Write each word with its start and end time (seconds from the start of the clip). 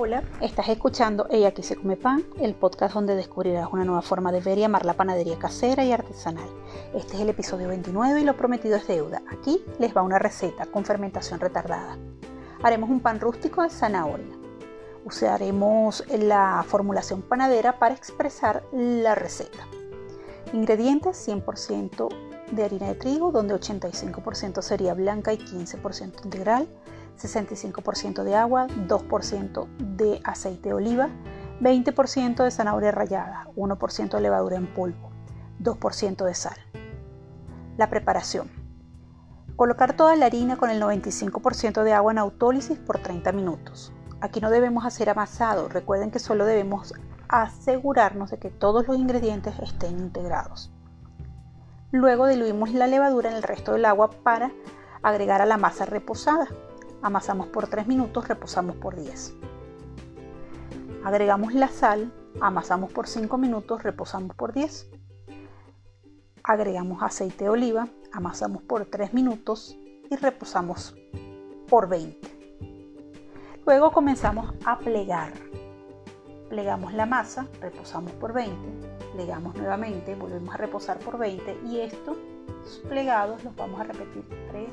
Hola, 0.00 0.22
estás 0.40 0.68
escuchando 0.68 1.26
Ella 1.28 1.48
aquí 1.48 1.64
se 1.64 1.74
come 1.74 1.96
pan, 1.96 2.22
el 2.38 2.54
podcast 2.54 2.94
donde 2.94 3.16
descubrirás 3.16 3.68
una 3.72 3.84
nueva 3.84 4.00
forma 4.00 4.30
de 4.30 4.40
ver 4.40 4.56
y 4.56 4.62
amar 4.62 4.86
la 4.86 4.94
panadería 4.94 5.40
casera 5.40 5.84
y 5.84 5.90
artesanal. 5.90 6.48
Este 6.94 7.16
es 7.16 7.20
el 7.22 7.30
episodio 7.30 7.66
29 7.66 8.20
y 8.20 8.24
lo 8.24 8.36
prometido 8.36 8.76
es 8.76 8.86
deuda. 8.86 9.22
Aquí 9.28 9.60
les 9.80 9.96
va 9.96 10.02
una 10.02 10.20
receta 10.20 10.66
con 10.66 10.84
fermentación 10.84 11.40
retardada. 11.40 11.98
Haremos 12.62 12.90
un 12.90 13.00
pan 13.00 13.18
rústico 13.18 13.60
de 13.64 13.70
zanahoria. 13.70 14.36
Usaremos 15.04 16.04
la 16.16 16.64
formulación 16.64 17.20
panadera 17.22 17.80
para 17.80 17.96
expresar 17.96 18.62
la 18.70 19.16
receta. 19.16 19.66
Ingredientes 20.52 21.26
100% 21.26 22.08
de 22.52 22.64
harina 22.64 22.86
de 22.86 22.94
trigo, 22.94 23.32
donde 23.32 23.56
85% 23.56 24.62
sería 24.62 24.94
blanca 24.94 25.32
y 25.32 25.38
15% 25.38 26.24
integral 26.24 26.68
65% 27.18 28.22
de 28.22 28.34
agua, 28.34 28.66
2% 28.68 29.68
de 29.96 30.20
aceite 30.24 30.68
de 30.68 30.74
oliva, 30.74 31.08
20% 31.60 32.44
de 32.44 32.50
zanahoria 32.50 32.92
rallada, 32.92 33.48
1% 33.56 34.10
de 34.10 34.20
levadura 34.20 34.56
en 34.56 34.72
polvo, 34.72 35.10
2% 35.60 36.24
de 36.24 36.34
sal. 36.34 36.56
La 37.76 37.90
preparación. 37.90 38.50
Colocar 39.56 39.94
toda 39.94 40.14
la 40.14 40.26
harina 40.26 40.56
con 40.56 40.70
el 40.70 40.80
95% 40.80 41.82
de 41.82 41.92
agua 41.92 42.12
en 42.12 42.18
autólisis 42.18 42.78
por 42.78 42.98
30 42.98 43.32
minutos. 43.32 43.92
Aquí 44.20 44.40
no 44.40 44.50
debemos 44.50 44.86
hacer 44.86 45.10
amasado, 45.10 45.68
recuerden 45.68 46.10
que 46.10 46.20
solo 46.20 46.44
debemos 46.44 46.94
asegurarnos 47.28 48.30
de 48.30 48.38
que 48.38 48.50
todos 48.50 48.86
los 48.86 48.96
ingredientes 48.96 49.58
estén 49.58 49.98
integrados. 49.98 50.72
Luego 51.90 52.26
diluimos 52.26 52.72
la 52.72 52.86
levadura 52.86 53.30
en 53.30 53.36
el 53.36 53.42
resto 53.42 53.72
del 53.72 53.84
agua 53.84 54.10
para 54.10 54.52
agregar 55.02 55.40
a 55.40 55.46
la 55.46 55.56
masa 55.56 55.86
reposada 55.86 56.48
amasamos 57.02 57.48
por 57.48 57.66
3 57.66 57.86
minutos, 57.86 58.28
reposamos 58.28 58.76
por 58.76 58.96
10. 58.96 59.34
Agregamos 61.04 61.54
la 61.54 61.68
sal, 61.68 62.12
amasamos 62.40 62.92
por 62.92 63.06
5 63.06 63.38
minutos, 63.38 63.82
reposamos 63.82 64.34
por 64.36 64.52
10. 64.52 64.90
Agregamos 66.42 67.02
aceite 67.02 67.44
de 67.44 67.50
oliva, 67.50 67.88
amasamos 68.12 68.62
por 68.62 68.86
3 68.86 69.14
minutos 69.14 69.76
y 70.10 70.16
reposamos 70.16 70.96
por 71.68 71.88
20. 71.88 72.38
Luego 73.64 73.92
comenzamos 73.92 74.54
a 74.64 74.78
plegar. 74.78 75.32
Plegamos 76.48 76.94
la 76.94 77.04
masa, 77.04 77.46
reposamos 77.60 78.12
por 78.12 78.32
20, 78.32 78.56
plegamos 79.12 79.54
nuevamente, 79.56 80.14
volvemos 80.14 80.54
a 80.54 80.56
reposar 80.56 80.98
por 80.98 81.18
20 81.18 81.60
y 81.66 81.80
estos 81.80 82.16
plegados 82.88 83.44
los 83.44 83.54
vamos 83.54 83.78
a 83.80 83.84
repetir 83.84 84.24
3 84.50 84.68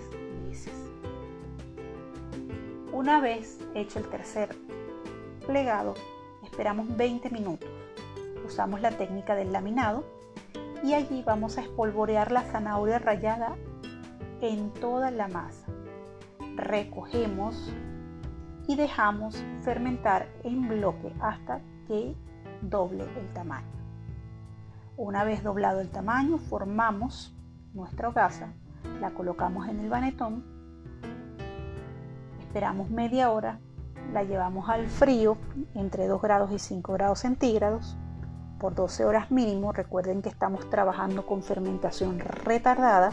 veces. 0.48 0.85
Una 2.96 3.20
vez 3.20 3.60
hecho 3.74 4.00
el 4.00 4.08
tercer 4.08 4.56
plegado, 5.46 5.96
esperamos 6.46 6.96
20 6.96 7.30
minutos. 7.30 7.70
Usamos 8.46 8.80
la 8.80 8.92
técnica 8.92 9.36
del 9.36 9.52
laminado 9.52 10.06
y 10.82 10.94
allí 10.94 11.22
vamos 11.22 11.58
a 11.58 11.62
espolvorear 11.62 12.32
la 12.32 12.44
zanahoria 12.44 13.00
rallada 13.00 13.58
en 14.40 14.72
toda 14.72 15.12
la 15.12 15.28
masa. 15.28 15.68
Recogemos 16.56 17.70
y 18.66 18.78
dejamos 18.78 19.44
fermentar 19.64 20.30
en 20.46 20.66
bloque 20.70 21.12
hasta 21.20 21.60
que 21.90 22.16
doble 22.62 23.04
el 23.20 23.34
tamaño. 23.34 23.68
Una 24.96 25.26
vez 25.26 25.44
doblado 25.44 25.82
el 25.82 25.90
tamaño, 25.90 26.38
formamos 26.38 27.36
nuestra 27.74 28.08
hogaza, 28.08 28.54
la 29.02 29.12
colocamos 29.12 29.68
en 29.68 29.82
el 29.82 29.90
banetón 29.90 30.56
esperamos 32.56 32.90
media 32.90 33.32
hora, 33.32 33.60
la 34.14 34.24
llevamos 34.24 34.70
al 34.70 34.88
frío 34.88 35.38
entre 35.74 36.08
2 36.08 36.22
grados 36.22 36.54
y 36.54 36.60
5 36.60 36.94
grados 36.94 37.20
centígrados 37.20 37.98
por 38.62 38.74
12 38.74 39.04
horas 39.04 39.30
mínimo. 39.30 39.74
Recuerden 39.74 40.22
que 40.22 40.30
estamos 40.30 40.70
trabajando 40.70 41.26
con 41.26 41.44
fermentación 41.44 42.18
retardada. 42.18 43.12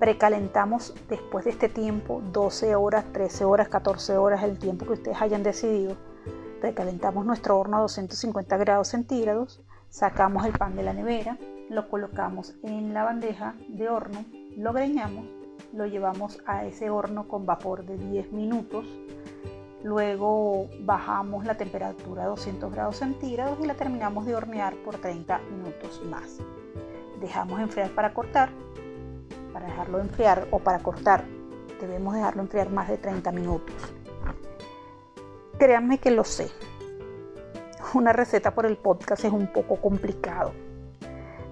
Precalentamos 0.00 0.96
después 1.08 1.44
de 1.44 1.52
este 1.52 1.68
tiempo 1.68 2.20
12 2.32 2.74
horas, 2.74 3.04
13 3.12 3.44
horas, 3.44 3.68
14 3.68 4.16
horas, 4.16 4.42
el 4.42 4.58
tiempo 4.58 4.84
que 4.84 4.94
ustedes 4.94 5.22
hayan 5.22 5.44
decidido. 5.44 5.94
Precalentamos 6.60 7.24
nuestro 7.24 7.56
horno 7.56 7.76
a 7.76 7.82
250 7.82 8.56
grados 8.56 8.88
centígrados, 8.88 9.62
sacamos 9.90 10.44
el 10.44 10.54
pan 10.54 10.74
de 10.74 10.82
la 10.82 10.92
nevera, 10.92 11.38
lo 11.70 11.88
colocamos 11.88 12.56
en 12.64 12.94
la 12.94 13.04
bandeja 13.04 13.54
de 13.68 13.88
horno, 13.88 14.24
lo 14.56 14.72
greñamos 14.72 15.41
lo 15.72 15.86
llevamos 15.86 16.40
a 16.46 16.64
ese 16.64 16.90
horno 16.90 17.28
con 17.28 17.46
vapor 17.46 17.84
de 17.84 17.96
10 17.96 18.32
minutos. 18.32 18.86
Luego 19.82 20.68
bajamos 20.80 21.44
la 21.44 21.56
temperatura 21.56 22.24
a 22.24 22.28
200 22.28 22.72
grados 22.72 22.96
centígrados 22.96 23.58
y 23.60 23.66
la 23.66 23.74
terminamos 23.74 24.26
de 24.26 24.34
hornear 24.34 24.74
por 24.84 24.96
30 24.98 25.38
minutos 25.50 26.02
más. 26.04 26.38
Dejamos 27.20 27.60
enfriar 27.60 27.90
para 27.90 28.14
cortar. 28.14 28.50
Para 29.52 29.66
dejarlo 29.66 30.00
enfriar 30.00 30.46
o 30.50 30.58
para 30.58 30.78
cortar 30.78 31.24
debemos 31.86 32.14
dejarlo 32.14 32.42
enfriar 32.42 32.70
más 32.70 32.88
de 32.88 32.96
30 32.96 33.32
minutos. 33.32 33.74
Créanme 35.58 35.98
que 35.98 36.10
lo 36.10 36.24
sé. 36.24 36.48
Una 37.94 38.12
receta 38.12 38.54
por 38.54 38.66
el 38.66 38.76
podcast 38.76 39.24
es 39.24 39.32
un 39.32 39.52
poco 39.52 39.76
complicado, 39.76 40.52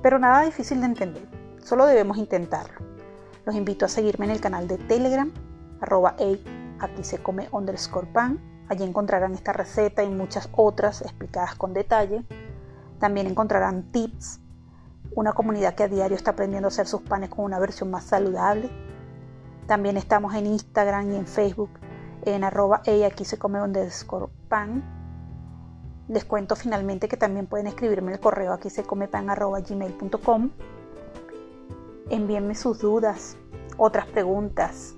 pero 0.03 0.19
nada 0.19 0.43
difícil 0.43 0.81
de 0.81 0.87
entender. 0.87 1.29
Solo 1.63 1.85
debemos 1.85 2.17
intentarlo. 2.17 2.90
Los 3.47 3.55
invito 3.55 3.87
a 3.87 3.89
seguirme 3.89 4.27
en 4.27 4.33
el 4.33 4.41
canal 4.41 4.69
de 4.69 4.79
Telegram, 4.79 5.33
arroba 5.81 6.17
aquí 6.79 7.05
se 7.05 7.19
come 7.23 7.49
underscore 7.53 8.07
pan. 8.07 8.39
Allí 8.69 8.85
encontrarán 8.85 9.35
esta 9.35 9.53
receta 9.53 10.05
y 10.05 10.11
muchas 10.11 10.49
otras 10.53 11.03
explicadas 11.03 11.55
con 11.57 11.73
detalle. 11.73 12.25
También 13.01 13.27
encontrarán 13.27 13.91
tips, 13.91 14.41
una 15.17 15.33
comunidad 15.33 15.75
que 15.75 15.85
a 15.85 15.89
diario 15.89 16.17
está 16.17 16.33
aprendiendo 16.33 16.69
a 16.69 16.71
hacer 16.71 16.87
sus 16.87 17.03
panes 17.03 17.31
con 17.31 17.45
una 17.45 17.59
versión 17.59 17.91
más 17.91 18.05
saludable. 18.05 18.71
También 19.67 19.97
estamos 19.97 20.35
en 20.35 20.47
Instagram 20.47 21.11
y 21.13 21.17
en 21.17 21.27
Facebook 21.27 21.71
en 22.23 22.45
arroba 22.45 22.83
aquí 23.07 23.25
se 23.25 23.39
come 23.39 23.63
underscore 23.63 24.29
pan. 24.49 24.85
Les 26.09 26.25
cuento 26.25 26.57
finalmente 26.57 27.09
que 27.09 27.17
también 27.17 27.47
pueden 27.47 27.67
escribirme 27.67 28.13
el 28.13 28.21
correo 28.21 28.53
aquí 28.53 28.69
se 28.69 28.83
come 28.83 29.09
pan 29.09 29.31
arroba 29.31 29.61
gmail.com 29.61 30.51
envíenme 32.11 32.55
sus 32.55 32.79
dudas, 32.79 33.37
otras 33.77 34.07
preguntas, 34.07 34.95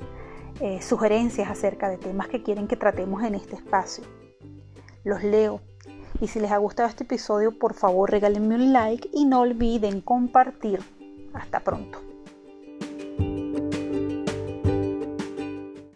eh, 0.60 0.82
sugerencias 0.82 1.50
acerca 1.50 1.88
de 1.88 1.98
temas 1.98 2.28
que 2.28 2.42
quieren 2.42 2.68
que 2.68 2.76
tratemos 2.76 3.22
en 3.22 3.34
este 3.34 3.56
espacio. 3.56 4.04
Los 5.04 5.22
leo. 5.22 5.60
Y 6.20 6.28
si 6.28 6.40
les 6.40 6.52
ha 6.52 6.58
gustado 6.58 6.88
este 6.88 7.04
episodio, 7.04 7.58
por 7.58 7.74
favor 7.74 8.10
regálenme 8.10 8.54
un 8.54 8.72
like 8.72 9.08
y 9.12 9.24
no 9.24 9.40
olviden 9.40 10.00
compartir. 10.00 10.80
Hasta 11.34 11.60
pronto. 11.60 12.11